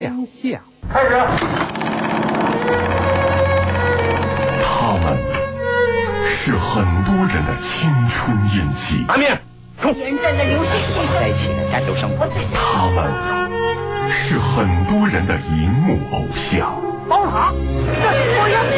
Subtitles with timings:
[0.00, 0.60] 天下，
[0.92, 1.08] 开始。
[4.62, 5.18] 他们
[6.24, 9.26] 是很多人的青春印记，拿命，
[9.82, 9.92] 冲！
[9.92, 12.28] 点赞的流水线在一起的战斗生活。
[12.54, 13.10] 他们
[14.08, 16.80] 是很多人的荧幕偶像。
[17.08, 17.58] 包好，这
[17.90, 18.76] 是我要你，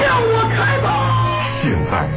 [0.00, 1.12] 向我开炮！
[1.42, 2.08] 现在，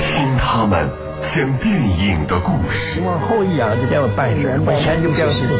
[0.00, 0.90] 听他们
[1.32, 3.00] 讲电影的故事。
[3.00, 5.56] 往后一仰就叫半身，我前就叫实习，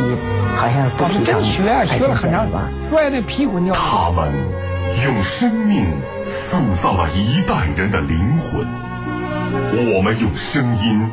[0.55, 2.47] 好像不提倡学啊，学了很长，
[2.91, 3.75] 摔那屁股尿。
[3.75, 4.31] 他们
[5.05, 5.87] 用生命
[6.25, 8.67] 塑造了一代人的灵魂，
[9.97, 11.09] 我们用声音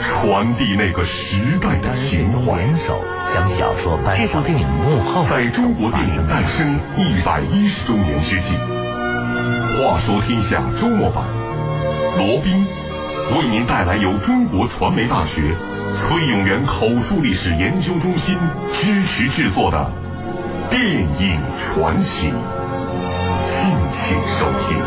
[0.00, 2.58] 传递那个时代的情怀。
[2.58, 3.02] 联手
[3.34, 8.52] 将小说搬上电影幕后，在中国电影诞生一百一十周年之际，
[9.80, 11.24] 话说天下周末版，
[12.18, 12.64] 罗宾
[13.34, 15.56] 为您带来由中国传媒大学
[15.96, 18.38] 崔永元口述历史研究中心
[18.72, 19.90] 支持制作的
[20.70, 20.80] 电
[21.18, 24.78] 影传奇，敬请收听。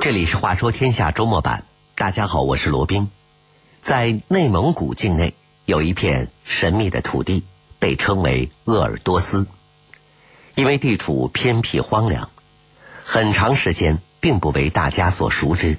[0.00, 1.64] 这里是《话说天下》周末版，
[1.96, 3.10] 大家好，我是罗宾。
[3.80, 5.34] 在内蒙古境内
[5.72, 7.44] 有一片神秘的土地，
[7.78, 9.46] 被称为鄂尔多斯。
[10.54, 12.28] 因为地处偏僻荒凉，
[13.04, 15.78] 很长时间并不为大家所熟知。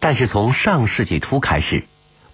[0.00, 1.84] 但是从上世纪初开始，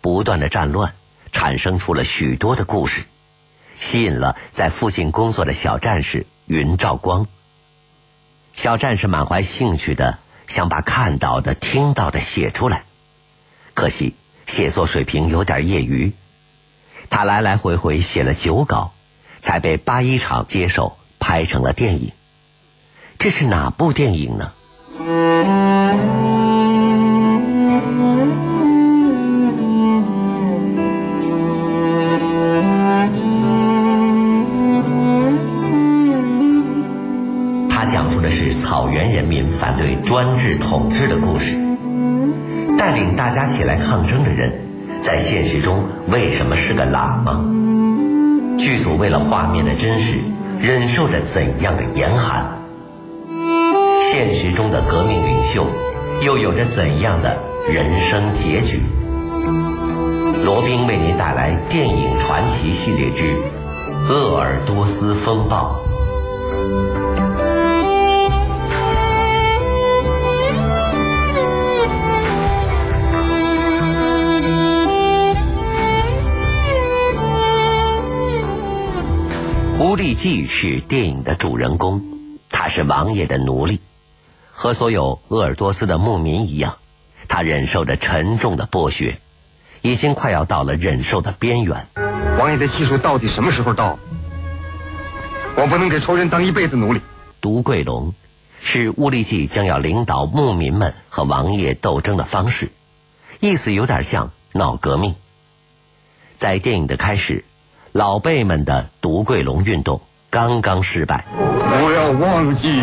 [0.01, 0.95] 不断的战乱
[1.33, 3.05] 产生出了许多的故事，
[3.75, 7.27] 吸引了在附近工作的小战士云兆光。
[8.55, 10.19] 小战士满怀兴趣的
[10.49, 12.85] 想把看到的、听到的写出来，
[13.75, 14.15] 可惜
[14.47, 16.11] 写作水平有点业余。
[17.17, 18.91] 他来来回回写了九稿，
[19.41, 22.11] 才被八一厂接手拍成了电影。
[23.19, 24.51] 这是哪部电影呢？
[37.71, 41.55] 他讲述的是草原人民反对专制统治的故事。
[42.77, 44.64] 带领大家起来抗争的人，
[45.05, 47.45] 在现实中为什么是个喇嘛？
[48.59, 50.17] 剧组为了画面的真实，
[50.59, 52.63] 忍受着怎样的严寒？
[54.11, 55.67] 现实中的革命领袖，
[56.23, 57.37] 又有着怎样的
[57.71, 58.81] 人生结局？
[60.43, 63.25] 罗宾为您带来电影传奇系列之
[64.09, 65.81] 《鄂尔多斯风暴》。
[79.81, 82.01] 乌力季是电影的主人公，
[82.49, 83.81] 他是王爷的奴隶，
[84.53, 86.77] 和所有鄂尔多斯的牧民一样，
[87.27, 89.21] 他忍受着沉重的剥削，
[89.83, 91.89] 已经快要到了忍受的边缘。
[92.39, 93.99] 王爷的气数到底什么时候到？
[95.57, 97.01] 我不能给仇人当一辈子奴隶。
[97.41, 98.15] 独桂龙
[98.61, 102.71] 是乌力季将要领导牧民们和王爷斗争的方式，
[103.41, 105.17] 意思有点像闹革命。
[106.39, 107.45] 在电影的开始。
[107.97, 111.25] 老辈们的独桂龙运动刚刚失败。
[111.37, 112.83] 不要忘记，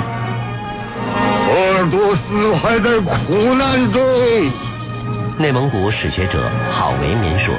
[1.50, 4.02] 鄂尔多斯还在苦难中。
[5.38, 7.54] 内蒙古史学者郝维民说：“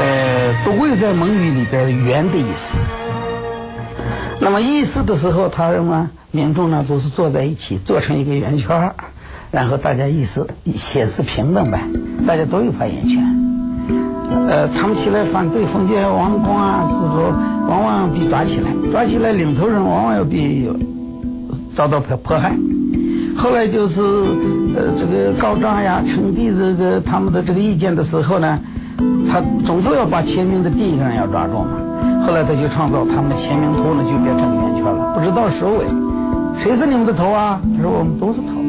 [0.00, 2.86] 呃，独桂在蒙语里边‘圆’的意思。
[4.40, 8.90] 那么意思的时候，他什么民众呢都是坐在一起，做成一个圆圈，
[9.50, 11.78] 然后大家意思显示平等呗，
[12.26, 13.22] 大家都有发言权。”
[14.48, 17.32] 呃，他们起来反对封建王公啊时候，
[17.68, 20.68] 往往被抓起来，抓起来领头人往往要被
[21.74, 22.56] 遭到迫迫害。
[23.36, 28.58] 后来就是呃这个告状呀、称帝这个他们的这个意见的时候呢，
[29.28, 31.70] 他总是要把签名的第一个人要抓住嘛。
[32.26, 35.84] 后来他就创造他们的签名头呢就变成圆圈了，不知道首尾，
[36.58, 37.60] 谁是你们的头啊？
[37.76, 38.62] 他说我们都是头。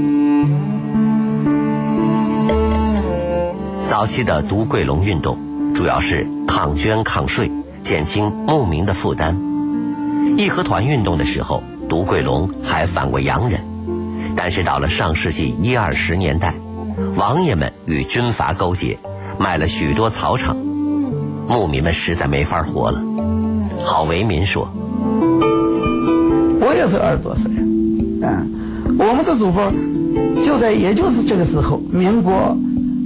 [3.88, 5.38] 早期的独桂龙运动。
[5.76, 7.52] 主要是抗捐抗税，
[7.84, 9.38] 减轻牧民的负担。
[10.38, 13.60] 义和团运动的时候，独桂龙还反过洋人。
[14.38, 16.54] 但是到了上世纪一二十年代，
[17.18, 18.98] 王爷们与军阀勾结，
[19.38, 23.04] 卖了许多草场，牧民们实在没法活了。
[23.78, 24.70] 郝维民说
[26.62, 28.50] ：“我也是二十多岁，嗯，
[28.98, 29.62] 我们的祖辈
[30.42, 32.58] 就在也就是这个时候，民国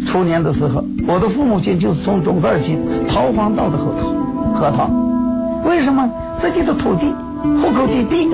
[0.10, 2.78] 初年的时候。”我的父母亲就是从中段去
[3.08, 4.14] 逃荒到的河套，
[4.54, 4.90] 河套，
[5.68, 7.14] 为什么自己的土地、
[7.62, 8.30] 户口地币，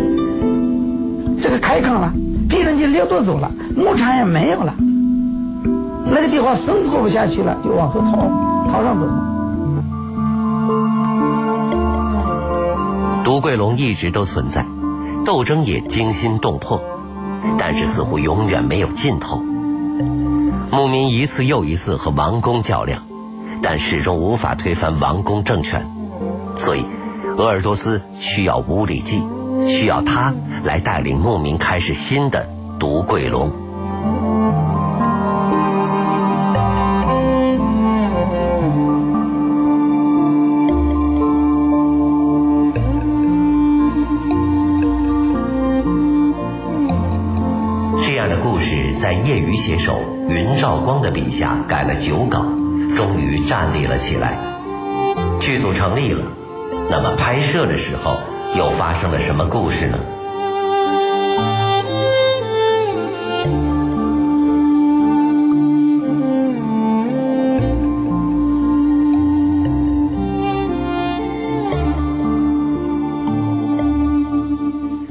[1.41, 2.11] 这个开垦了，
[2.49, 4.73] 别人就掠夺走了，牧场也没有了，
[6.11, 8.29] 那个地方生活不下去了，就往后逃，
[8.71, 9.05] 逃上走。
[13.23, 14.65] 独桂龙一直都存在，
[15.23, 16.81] 斗争也惊心动魄，
[17.57, 19.41] 但是似乎永远没有尽头。
[20.71, 23.03] 牧民一次又一次和王公较量，
[23.61, 25.89] 但始终无法推翻王公政权，
[26.55, 26.85] 所以
[27.37, 29.23] 鄂尔多斯需要乌里季，
[29.69, 30.33] 需要他
[30.63, 33.64] 来带领牧民开始新的独贵龙。
[49.55, 49.99] 携手
[50.29, 52.45] 云兆光的笔下改了九稿，
[52.95, 54.37] 终于站立了起来。
[55.39, 56.23] 剧组成立了，
[56.89, 58.17] 那么拍摄的时候
[58.57, 59.97] 又发生了什么故事呢？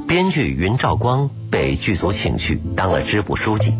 [0.07, 3.75] 编剧云兆光被剧组请去当了支部书记，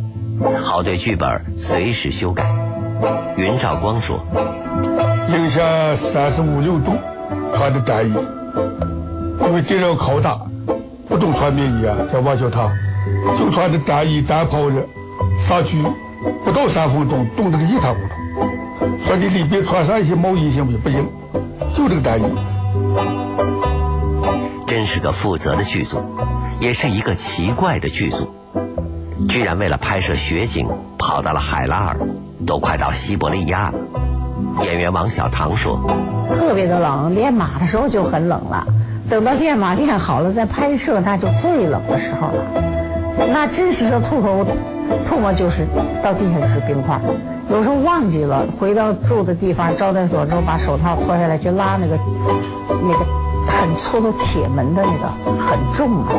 [0.63, 2.45] 好对剧本随时修改。
[3.37, 4.25] 云兆光说
[5.29, 6.97] ：“零下三十五六度，
[7.55, 8.15] 穿的单衣，
[9.47, 10.41] 因为敌人靠打，
[11.09, 12.73] 不懂穿棉衣啊，在瓦小塔
[13.39, 14.89] 就穿着单衣单袍子，
[15.41, 15.83] 上去
[16.45, 18.15] 不到三分钟，冻得个一塌糊涂。
[19.07, 20.81] 说你里边穿上一些毛衣行不行？
[20.81, 21.09] 不行，
[21.75, 22.25] 就这个单衣。
[24.67, 26.03] 真是个负责的剧组，
[26.59, 28.35] 也是一个奇怪的剧组，
[29.29, 30.69] 居然为了拍摄雪景
[30.99, 31.97] 跑到了海拉尔，
[32.47, 33.75] 都快到西伯利亚了。
[34.63, 35.81] 演员王小棠说
[36.35, 38.67] ：“特别的冷，练马的时候就很冷了，
[39.09, 42.45] 等到练马练好了再拍摄，那就最冷的时候了。
[43.33, 44.45] 那真是说吐口
[45.07, 45.67] 吐沫就是
[46.03, 47.01] 到地下就是冰块，
[47.51, 51.99] 有时候忘记了，回到住的地方招待所之后，把手套脱下来去拉那个
[52.69, 53.05] 那个
[53.47, 55.09] 很粗的铁门的那个
[55.41, 56.13] 很重啊，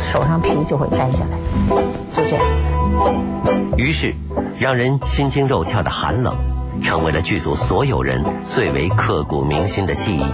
[0.00, 1.76] 手上皮就会摘下来，
[2.20, 2.44] 就这样。
[3.78, 4.14] 于是，
[4.58, 6.36] 让人心惊肉跳的寒冷，
[6.82, 10.24] 成为了剧组所有人最为刻骨铭心的记忆。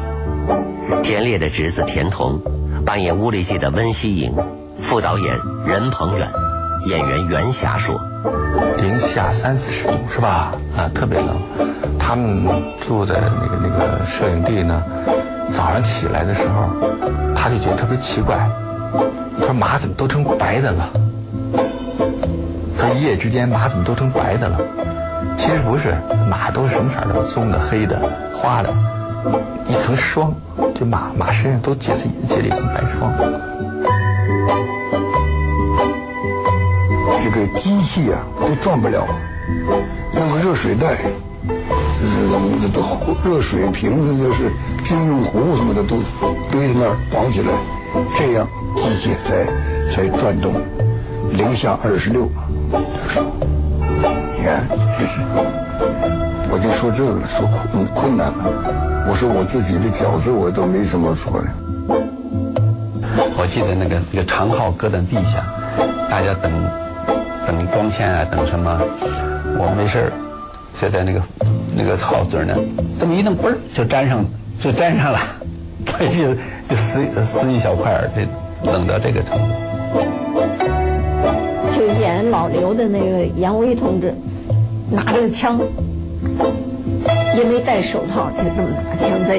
[1.02, 2.40] 田烈的侄子田童
[2.84, 4.34] 扮演乌力记的温西营，
[4.80, 6.28] 副导演任鹏远，
[6.86, 8.00] 演员袁霞说
[8.78, 10.52] ：“零下三四十度是吧？
[10.76, 11.28] 啊，特别冷。
[11.98, 12.46] 他们
[12.86, 14.82] 住在那个那个摄影地呢，
[15.52, 16.68] 早上起来的时候，
[17.34, 18.36] 他就觉得特别奇怪，
[19.38, 20.88] 他说马怎么都成白的了？
[22.78, 24.60] 他一夜之间马怎么都成白的了？
[25.36, 25.94] 其实不是，
[26.30, 27.22] 马都是什么色的？
[27.28, 28.00] 棕的、黑的、
[28.34, 28.74] 花的，
[29.68, 30.32] 一层霜，
[30.74, 33.12] 这马马身上都结自己结了一层白霜。
[37.22, 39.06] 这个机器啊都转不了，
[40.14, 40.96] 弄个热水袋，
[41.46, 42.82] 就是冷的都
[43.24, 44.50] 热水瓶子，就是
[44.84, 45.96] 军用壶什么的都
[46.50, 47.48] 堆在那儿绑起来，
[48.16, 49.44] 这样机器才
[49.90, 50.54] 才转动。
[51.32, 52.30] 零下二十六，
[54.32, 54.66] 你看，
[54.98, 55.20] 这是，
[56.50, 58.44] 我就说这个了，说困困难了。
[59.08, 61.46] 我说我自己的饺子我都没什么说的。
[63.38, 65.44] 我记得那个那个长号搁在地下，
[66.10, 66.50] 大家等
[67.46, 68.80] 等光线啊，等什么？
[69.58, 70.12] 我没事儿，
[70.80, 71.22] 就在那个
[71.76, 72.54] 那个号嘴那，
[72.98, 74.24] 这么一弄，嘣儿就粘上，
[74.60, 75.20] 就粘上了，
[75.84, 76.34] 它 就
[76.68, 79.65] 就撕撕一小块儿，这冷到这个程度。
[82.22, 84.14] 老刘的那个杨威同志，
[84.90, 85.58] 拿着枪，
[87.36, 89.38] 也没戴手套，就这么拿枪在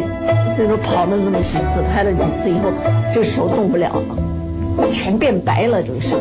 [0.58, 2.72] 在那跑了那么几次，拍了几次以后，
[3.14, 6.18] 这手动不了了，全变白了，这个手。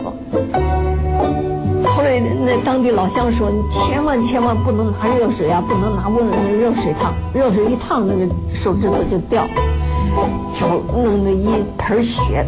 [1.84, 6.26] 后来那当地老乡说：“你千万千万不能拿热水啊，不能拿温
[6.58, 9.46] 热水烫，热水一烫，那个手指头就掉。”
[10.58, 12.46] 就弄了一盆雪，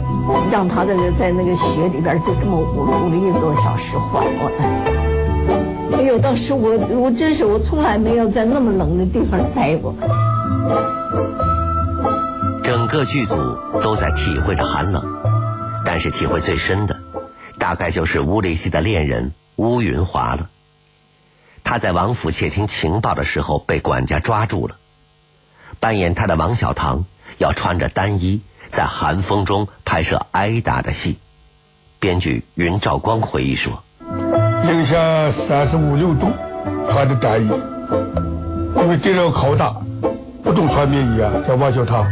[0.50, 5.98] 让他在在那个雪里边就这么捂捂了一个多小时，缓过来。
[5.98, 9.94] 哎呦，当时我我真是我从来没有在那么冷的地方待过。
[12.62, 13.36] 整个剧组
[13.82, 15.02] 都在体会着寒冷，
[15.84, 16.98] 但是体会最深的，
[17.58, 20.48] 大概就是乌力西的恋人乌云华了。
[21.64, 24.76] 他在王府窃听情报的时候被管家抓住了，
[25.80, 27.04] 扮演他的王小棠。
[27.38, 31.18] 要穿着单衣在寒风中拍摄挨打的戏，
[31.98, 33.82] 编剧云兆光回忆说
[34.66, 36.30] ：“零下三十五六度，
[36.90, 37.50] 穿着单衣，
[38.76, 39.74] 因为敌人靠打，
[40.42, 42.06] 不都穿棉衣啊，在瓦小塔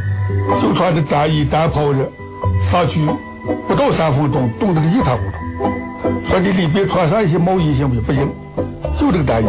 [0.60, 2.08] 就穿着单衣单袍子，
[2.64, 3.04] 上去
[3.68, 5.36] 不到三分钟，冻得个一塌糊涂。
[6.28, 8.02] 说你里边穿上一些毛衣行不行？
[8.04, 8.32] 不行，
[8.98, 9.46] 就这个单衣。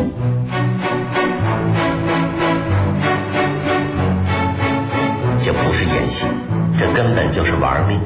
[5.47, 6.25] 这不是演戏，
[6.77, 8.01] 这根本就是玩命。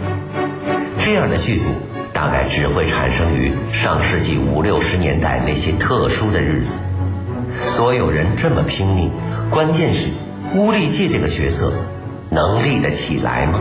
[1.00, 1.70] 这样的剧组
[2.14, 6.76] 大概只会产生于上世纪五六十年代那些特殊的日子。
[7.64, 9.12] 所有人这么拼命，
[9.50, 10.10] 关键是
[10.54, 11.74] 乌力记这个角色
[12.30, 13.60] 能立得起来吗？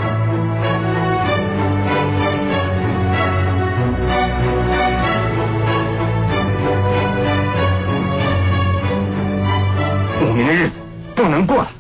[10.21, 10.75] 牧民的日子
[11.17, 11.71] 不能过了。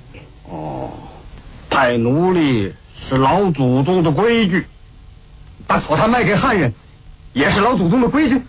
[1.80, 4.66] 哦，太奴隶是老祖宗的规矩，
[5.66, 6.74] 把草炭卖给汉人，
[7.32, 8.42] 也是老祖宗的规矩。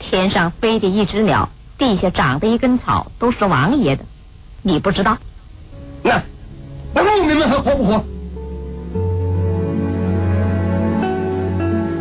[0.00, 4.04] 天上飞的一只鸟，地下长的一根草，都是王爷的，
[4.62, 5.18] 你不知道？
[6.02, 6.24] 那
[6.92, 8.04] 那牧民们还活不活？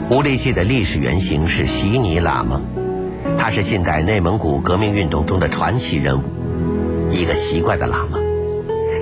[0.10, 2.60] 乌力记的历史原型是悉尼喇嘛，
[3.38, 6.24] 他是近代内蒙古革命运动中的传奇人物，
[7.12, 8.18] 一个奇怪的喇嘛。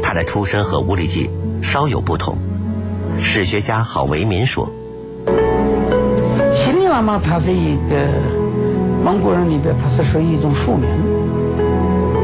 [0.01, 1.29] 他的出身和乌力记
[1.63, 2.37] 稍有不同。
[3.17, 4.69] 史学家郝维民说
[6.53, 7.95] ：“悉尼喇嘛他是一个
[9.03, 10.89] 蒙古人里边，他是属于一种庶民。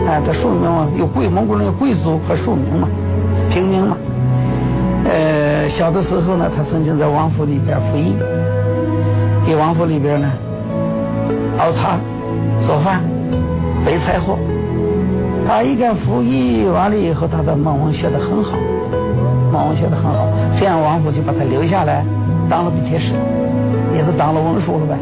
[0.06, 2.88] 哎，他庶民嘛，有贵蒙古人有贵族和庶民嘛，
[3.50, 3.98] 平民嘛。
[5.06, 8.14] 呃，小的时候呢，他曾经在王府里边服役。”
[9.48, 10.30] 给王府里边呢
[11.58, 11.98] 熬茶、
[12.60, 13.02] 做饭、
[13.84, 14.38] 备菜货。
[15.48, 18.56] 他一干服役完了以后，他的蒙文学得很好，
[19.68, 20.28] 文学的很好。
[20.58, 22.06] 这样王府就把他留下来，
[22.50, 23.14] 当了笔帖使，
[23.96, 24.98] 也是当了文书了呗。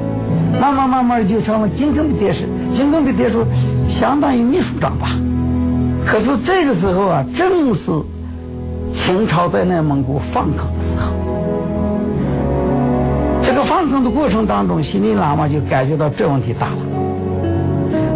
[0.60, 3.46] 慢慢慢慢就成了京更笔帖使，京更笔帖使
[3.88, 5.10] 相当于秘书长吧。
[6.06, 7.92] 可是这个时候啊，正是
[8.94, 11.12] 清朝在内蒙古放坑的时候。
[13.44, 16.78] 这个放坑的过程当中，悉尼喇嘛就感觉到这问题大了。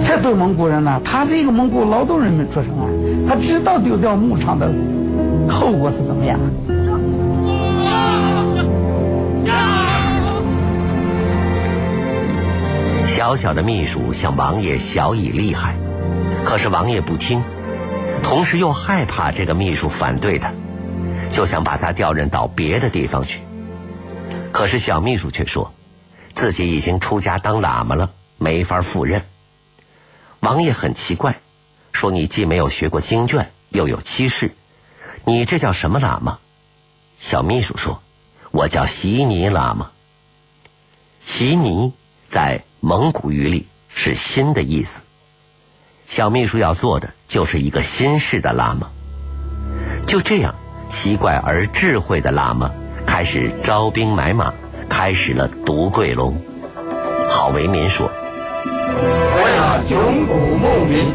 [0.04, 2.86] 这对蒙古人呢，他是一个蒙古劳动人民出身啊，
[3.28, 4.70] 他知道丢掉牧场的
[5.62, 6.40] 后果是怎么样。
[13.06, 15.76] 小小的秘书向王爷小以厉害，
[16.44, 17.44] 可是王爷不听，
[18.24, 20.52] 同时又害怕这个秘书反对他，
[21.32, 23.42] 就想把他调任到别的地方去。
[24.52, 25.72] 可是小秘书却说，
[26.34, 29.22] 自己已经出家当喇嘛了，没法赴任。
[30.40, 31.38] 王爷很奇怪，
[31.92, 34.56] 说：“你既没有学过经卷，又有妻室，
[35.26, 36.40] 你这叫什么喇嘛？”
[37.20, 38.02] 小秘书说
[38.52, 39.92] ：“我叫席尼喇嘛。
[41.26, 41.94] 席尼
[42.30, 45.04] 在蒙古语里是新的意思。
[46.08, 48.90] 小秘书要做的就是一个新式的喇嘛。
[50.08, 50.56] 就这样，
[50.90, 52.72] 奇怪而智慧的喇嘛。”
[53.04, 54.54] 开始招兵买马，
[54.88, 56.42] 开始了独贵龙。
[57.28, 58.10] 郝维民说
[58.64, 61.14] ：“我要穷苦牧民，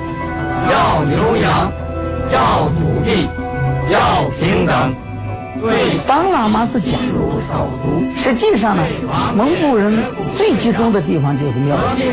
[0.70, 1.72] 要牛羊，
[2.30, 3.30] 要土地，
[3.90, 4.94] 要平等。
[5.60, 6.98] 对，当喇嘛是假，
[8.14, 8.82] 实际上呢，
[9.34, 10.04] 蒙古人
[10.36, 12.10] 最集中的地方就是庙里，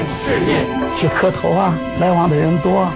[0.95, 2.87] 去磕头啊，来往的人多。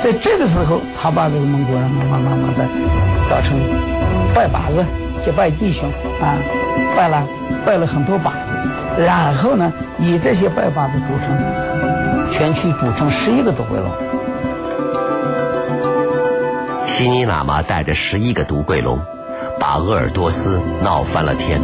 [0.00, 2.64] 在这个时候，他把这个蒙古人慢慢慢慢的
[3.28, 3.58] 搞成
[4.34, 4.84] 拜把子。”
[5.20, 5.90] 结拜弟兄
[6.22, 6.38] 啊，
[6.96, 7.26] 拜了
[7.66, 8.56] 拜了很多把子，
[9.04, 11.36] 然后呢，以这些拜把子组成
[12.30, 14.07] 全区组成十一个多回龙。
[16.98, 18.98] 悉尼喇嘛带着十一个独桂龙，
[19.60, 21.60] 把鄂尔多斯闹翻了天。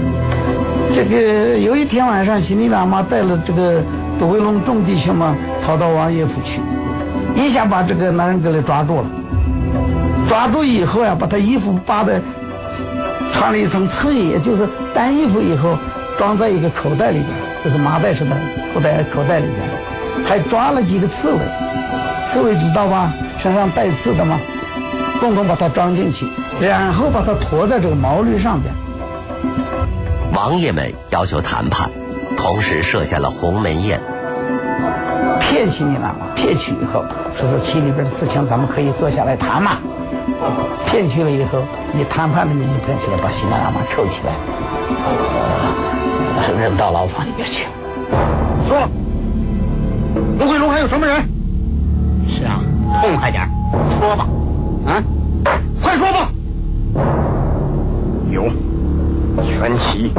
[0.95, 3.83] 这个有一天晚上，悉尼喇嘛带了这个
[4.17, 5.35] 独桂龙众弟兄们
[5.67, 6.61] 逃到王爷府去，
[7.35, 9.07] 一下把这个男人给来抓住了。
[10.29, 12.23] 抓住以后呀，把他衣服扒的。
[13.33, 15.77] 穿了一层衬衣，就是单衣服，以后
[16.17, 17.29] 装在一个口袋里边，
[17.65, 18.37] 就是麻袋似的
[18.73, 21.39] 口袋，口袋里边还抓了几个刺猬，
[22.25, 23.13] 刺猬知道吧？
[23.43, 24.39] 身上带刺的嘛，
[25.21, 26.27] 共同把它装进去，
[26.61, 28.75] 然后把它驮在这个毛驴上边。
[30.33, 31.89] 王爷们要求谈判，
[32.37, 34.01] 同时设下了鸿门宴，
[35.41, 36.27] 骗取你了嘛？
[36.35, 37.05] 骗取以后，
[37.39, 39.79] 说是妻里边的事情，咱们可以坐下来谈嘛。
[40.87, 41.63] 骗去了以后，
[41.95, 44.33] 以谈判的名义骗去了，把西南喇嘛扣起来，
[46.37, 47.67] 呃，扔到牢房里边去。
[48.67, 48.89] 说，
[50.39, 51.23] 卢桂龙还有什么人？
[52.29, 52.61] 是啊，
[53.01, 53.49] 痛快点
[59.65, 60.13] 全旗、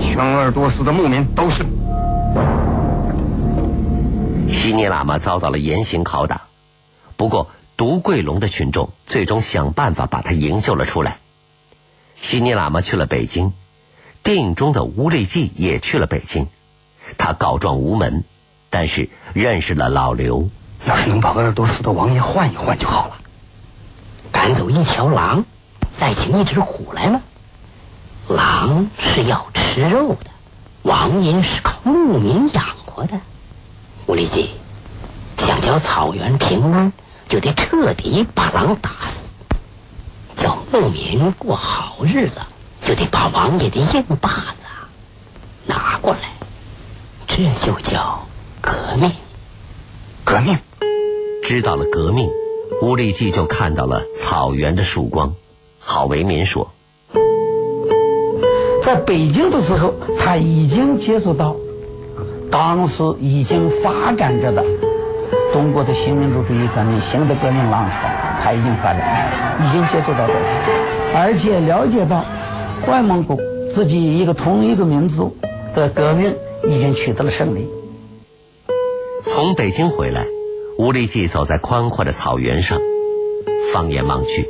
[0.00, 1.66] 全鄂尔多斯的牧民都是。
[4.48, 6.40] 悉尼喇嘛遭到了严刑拷打，
[7.18, 7.50] 不过。
[7.76, 11.18] 独贵龙的群众最终想办法把他营救了出来。
[12.14, 13.52] 悉尼喇嘛去了北京，
[14.22, 16.46] 电影中的吴立记也去了北京，
[17.18, 18.22] 他告状无门，
[18.70, 20.48] 但是认识了老刘。
[20.86, 23.18] 要是能把鄂尔多斯的王爷换一换就好了。
[24.30, 25.44] 赶走一条狼，
[25.98, 27.20] 再请一只虎来吗？
[28.28, 30.30] 狼是要吃肉的，
[30.82, 33.20] 王爷是靠牧民养活的。
[34.06, 34.50] 吴立记
[35.38, 36.92] 想叫草原平安，
[37.28, 39.30] 就得彻底把狼打死；
[40.36, 42.40] 叫牧民过好日子，
[42.82, 44.64] 就得把王爷的硬把子
[45.66, 46.20] 拿过来。
[47.26, 48.26] 这就叫
[48.60, 49.12] 革命，
[50.24, 50.58] 革命。
[51.42, 52.30] 知道了革命，
[52.80, 55.34] 吴立记就看到了草原的曙光。
[55.78, 56.73] 郝为民说，
[58.94, 61.56] 在北京的时候，他已经接触到
[62.48, 64.64] 当时已经发展着的
[65.52, 67.96] 中国的新民主主义革命、新的革命浪潮，
[68.40, 70.38] 他已经发展，已经接触到这个，
[71.12, 72.24] 而且了解到
[72.86, 73.36] 外蒙古
[73.68, 75.36] 自己一个同一个民族
[75.74, 76.32] 的革命
[76.62, 77.68] 已经取得了胜利。
[79.24, 80.24] 从北京回来。
[80.76, 82.80] 吴立记走在宽阔的草原上，
[83.72, 84.48] 放眼望去，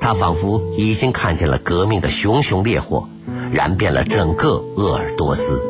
[0.00, 3.10] 他仿佛已经看见了革命的熊熊烈火，
[3.52, 5.60] 燃遍了整个鄂尔多斯。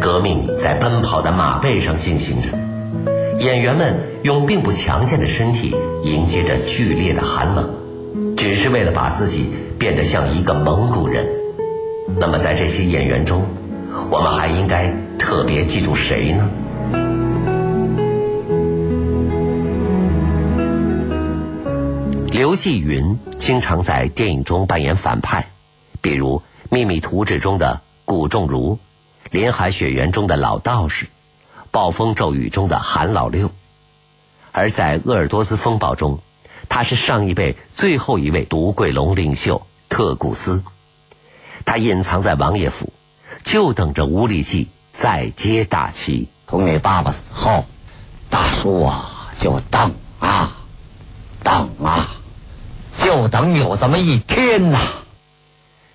[0.00, 2.48] 革命在奔跑的马背上进行着。
[3.40, 5.74] 演员们用并不强健的身体
[6.04, 7.70] 迎接着剧烈的寒冷，
[8.36, 9.46] 只是为了把自己
[9.78, 11.39] 变得像一个蒙古人。
[12.20, 13.46] 那么，在这些演员中，
[14.10, 16.50] 我们还应该特别记住谁呢？
[22.30, 25.46] 刘继云经常在电影中扮演反派，
[26.02, 26.36] 比如
[26.68, 28.76] 《秘密图纸》中的古仲如，
[29.30, 31.06] 《林海雪原》中的老道士。
[31.70, 33.50] 暴风骤雨中的韩老六，
[34.52, 36.18] 而在鄂尔多斯风暴中，
[36.68, 40.62] 他是上一辈最后一位独贵龙领袖特古斯，
[41.64, 42.92] 他隐藏在王爷府，
[43.42, 46.28] 就等着吴立记再接大旗。
[46.46, 47.64] 从你爸爸死后，
[48.28, 50.56] 大叔啊，就等啊，
[51.44, 52.16] 等啊，
[52.98, 54.80] 就等有这么一天呐。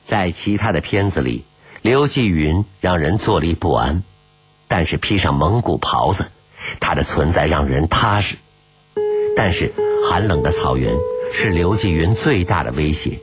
[0.03, 1.43] 在其他的片子里，
[1.81, 4.03] 刘继云让人坐立不安。
[4.67, 6.31] 但是披上蒙古袍子，
[6.79, 8.35] 他的存在让人踏实。
[9.37, 9.73] 但是
[10.09, 10.95] 寒冷的草原
[11.31, 13.19] 是刘继云最大的威胁。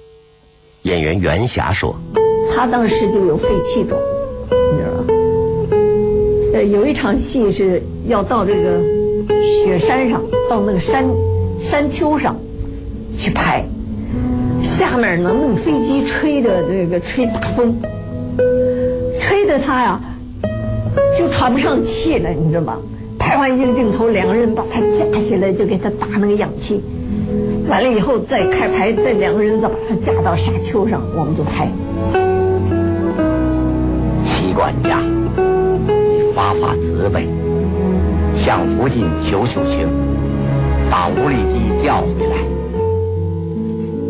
[0.82, 1.98] 演员袁霞说
[2.54, 3.98] ：“他当时就有肺气肿，
[4.50, 5.04] 你知道吧？
[6.54, 8.78] 呃，有一场戏是要到这个
[9.40, 11.04] 雪山上，到那个山
[11.58, 12.36] 山丘上
[13.16, 13.64] 去拍，
[14.62, 17.74] 下面呢那个飞机吹着这个吹大风，
[19.18, 20.00] 吹的他呀。”
[21.16, 22.78] 就喘不上气了，你知道吗？
[23.18, 26.82] 拍完一个镜头，两个人把他架起来，就给他打那个氧气。
[27.68, 31.68] 完了以后再开拍，再两个人再把他架到沙丘上，我们就拍。
[34.82, 37.28] 家，你发发慈悲，
[38.34, 39.88] 向福晋求求情，
[40.90, 42.36] 把吴立基叫回来。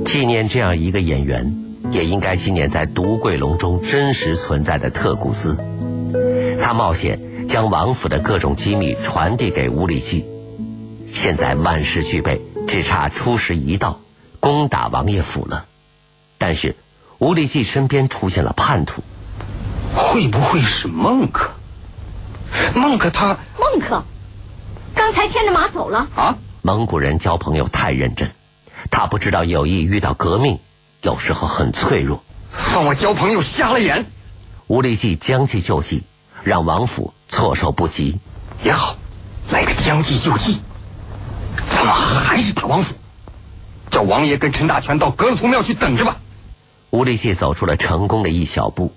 [0.04, 1.54] 纪念这样一个演员，
[1.90, 5.56] 也应该纪念在独桂龙中真实存在的特古斯。
[6.60, 10.24] 他冒险将王府的各种机密传递给吴立基，
[11.06, 14.00] 现在万事俱备，只差出师一道，
[14.38, 15.64] 攻打王爷府了。
[16.38, 16.76] 但是，
[17.18, 19.02] 吴立基身边出现了叛徒，
[19.94, 21.50] 会不会是孟克？
[22.74, 24.04] 孟克他孟克，
[24.94, 26.36] 刚才牵着马走了啊！
[26.62, 28.30] 蒙古人交朋友太认真，
[28.90, 30.58] 他不知道友谊遇到革命，
[31.02, 32.22] 有时候很脆弱。
[32.70, 34.06] 算我交朋友瞎了眼。
[34.66, 36.02] 吴立基将计就计。
[36.44, 38.18] 让王府措手不及，
[38.64, 38.96] 也好，
[39.50, 40.60] 来个将计就计。
[41.70, 42.92] 咱们还是打王府，
[43.92, 46.16] 叫王爷跟陈大全到格勒图庙去等着吧。
[46.90, 48.92] 吴立谢走出了成功的一小步，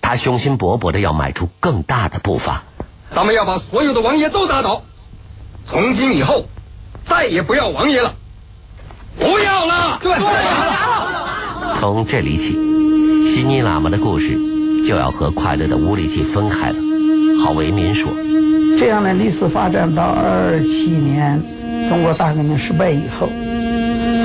[0.00, 2.64] 他雄心勃勃的要迈出更大的步伐。
[3.14, 4.82] 咱们要把所有的王爷都打倒，
[5.68, 6.46] 从今以后
[7.08, 8.14] 再也不要王爷了，
[9.18, 9.98] 不要了。
[10.02, 10.14] 对。
[11.74, 12.52] 从这里起，
[13.26, 14.38] 悉尼喇嘛的故事。
[14.84, 16.76] 就要和快乐的乌力记分开了。
[17.44, 18.10] 郝维民说
[18.78, 21.42] ：“这样的历史发展到二七年，
[21.90, 23.28] 中国大革命失败以后，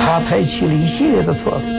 [0.00, 1.76] 他采取了一系列的措施，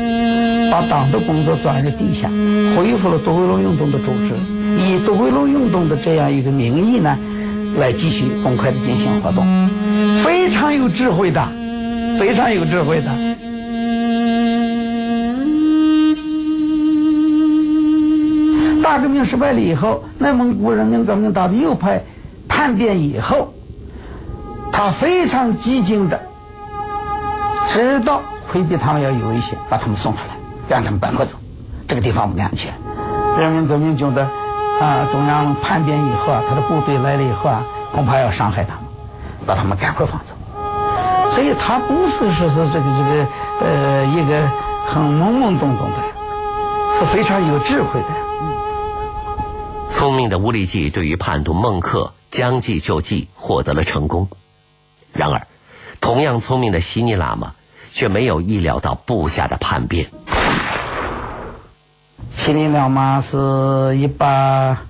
[0.72, 2.30] 把党的工作转入地下，
[2.76, 4.34] 恢复了独桂龙运动的组织，
[4.78, 7.18] 以独桂龙运动的这样一个名义呢，
[7.78, 9.46] 来继续公开的进行活动，
[10.24, 11.48] 非常有智慧的，
[12.20, 13.12] 非常有智慧的。”
[18.84, 22.04] 大革命失败了以后，内蒙古人民革命党的右派
[22.48, 23.54] 叛变以后，
[24.72, 26.22] 他非常激进的，
[27.68, 30.35] 知道回避他们要有危险，把他们送出来，
[30.68, 31.38] 让他们赶快走，
[31.88, 32.74] 这个地方不安全。
[33.38, 34.24] 人民革命军的
[34.80, 38.84] 啊中央叛变以后啊，他的部队来了以后啊，恐怕要伤害他们，
[39.46, 40.34] 把他们赶快放走。
[41.32, 43.28] 所以他不是说是这个这个
[43.62, 44.48] 呃一个
[44.88, 46.10] 很懵懵懂懂的人，
[46.98, 48.08] 是非常有智慧的。
[49.92, 54.30] 聪明的乌力济对于叛徒孟克将计就计，获得了成功。
[55.12, 55.48] 然而，
[56.00, 57.54] 同样聪明的西尼喇嘛
[57.92, 60.10] 却没有意料到部下的叛变。
[62.38, 64.82] 锡尼喇嘛是一八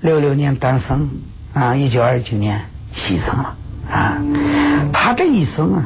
[0.00, 1.08] 六六年诞生，
[1.52, 2.60] 啊，一九二九年
[2.94, 3.54] 牺牲了，
[3.90, 4.18] 啊，
[4.92, 5.84] 他这一生啊，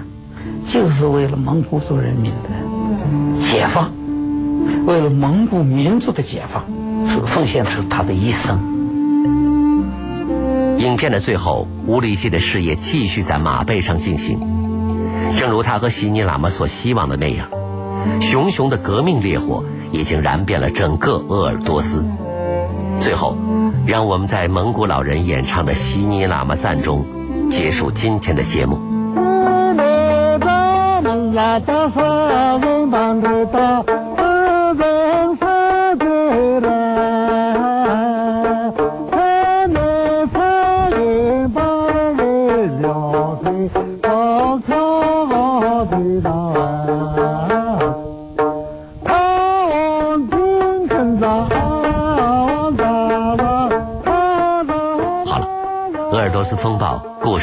[0.68, 3.90] 就是为了蒙古族人民的解放，
[4.86, 6.62] 为了蒙古民族的解放，
[7.26, 8.58] 奉献出他的一生。
[10.78, 14.38] 影片的最后，乌力西的事业继续在马背上进行，
[15.36, 17.48] 正如他和西尼喇嘛所希望的那样，
[18.20, 22.04] 熊熊的革命烈火已经燃遍了整个鄂尔多斯。
[23.00, 23.36] 最后，
[23.86, 27.04] 让我们在蒙古老人演唱的悉尼喇嘛赞中
[27.50, 28.78] 结束今天的节目。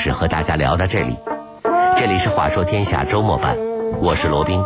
[0.03, 1.15] 事和大家聊到这里，
[1.95, 3.55] 这里是话说天下周末版，
[4.01, 4.61] 我是罗宾。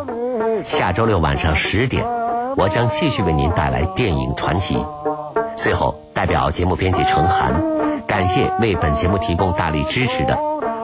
[0.64, 2.04] 下周六晚上十点，
[2.56, 4.84] 我将继续为您带来电影传奇。
[5.56, 7.54] 最后，代表节目编辑程涵，
[8.08, 10.36] 感谢为本节目提供大力支持的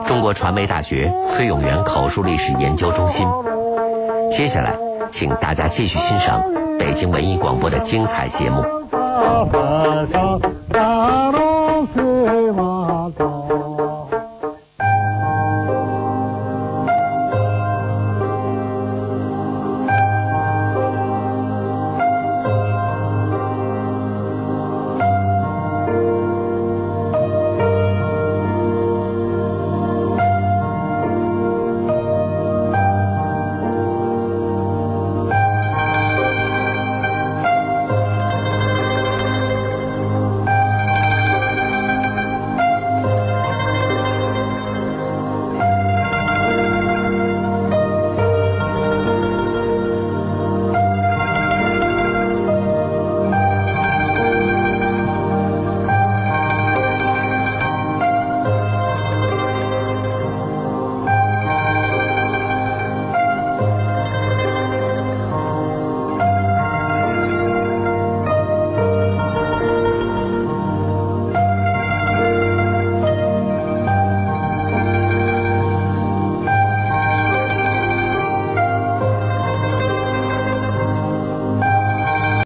[0.06, 3.26] 中国传媒大学崔永元口述历史研究中心。
[4.30, 4.72] 接下来，
[5.10, 6.40] 请大家继续欣赏
[6.78, 8.62] 北京文艺广播的精彩节目。